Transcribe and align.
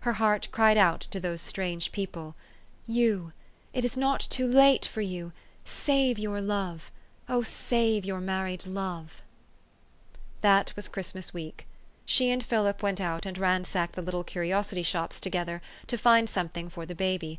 Her 0.00 0.14
heart 0.14 0.48
cried 0.52 0.78
out 0.78 1.02
to 1.10 1.20
those 1.20 1.42
strange 1.42 1.92
people, 1.92 2.34
"You 2.86 3.34
it 3.74 3.84
is 3.84 3.94
not 3.94 4.20
too 4.20 4.46
late 4.46 4.86
for 4.86 5.02
you 5.02 5.34
save 5.66 6.18
your 6.18 6.40
love! 6.40 6.90
Oh, 7.28 7.42
save 7.42 8.02
your 8.02 8.22
married 8.22 8.64
love!" 8.64 9.20
That 10.40 10.72
was 10.76 10.88
Christmas 10.88 11.34
week. 11.34 11.66
She 12.06 12.30
and 12.30 12.42
Philip 12.42 12.82
went 12.82 13.02
out 13.02 13.26
and 13.26 13.36
ransacked 13.36 13.96
the 13.96 14.00
little 14.00 14.24
curiosity 14.24 14.82
shops 14.82 15.20
together, 15.20 15.60
to 15.88 15.98
find 15.98 16.30
something 16.30 16.70
for 16.70 16.86
the 16.86 16.94
baby. 16.94 17.38